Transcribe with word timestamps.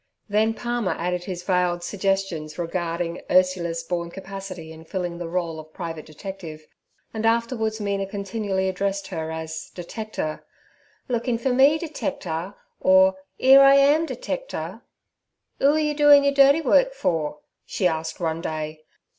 Then 0.27 0.55
Palmer 0.55 0.95
added 0.97 1.25
his 1.25 1.43
veiled 1.43 1.83
suggestions 1.83 2.57
regarding 2.57 3.21
Ursula's 3.29 3.83
born 3.83 4.09
capacity 4.09 4.71
in 4.73 4.83
filling 4.83 5.19
the 5.19 5.27
rôle 5.27 5.59
of 5.59 5.75
private 5.75 6.07
detective, 6.07 6.65
and 7.13 7.23
afterwards 7.23 7.79
Mina 7.79 8.07
continually 8.07 8.67
addressed 8.67 9.09
her 9.09 9.29
as 9.29 9.69
'detecter.' 9.75 10.43
'Lookin' 11.07 11.37
for 11.37 11.53
me, 11.53 11.77
detecter?' 11.77 12.55
or 12.79 13.13
"Ere 13.39 13.61
I 13.63 13.75
am, 13.75 14.07
detecter.' 14.07 14.81
"Oo 15.61 15.73
are 15.73 15.79
you 15.79 15.93
doin' 15.93 16.23
yer 16.23 16.31
dirty 16.31 16.61
work 16.61 16.95
for?' 16.95 17.37
she 17.63 17.85
asked 17.85 18.19
one 18.19 18.41
day. 18.41 18.81